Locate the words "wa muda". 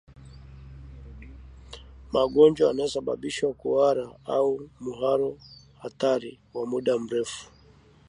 6.53-6.99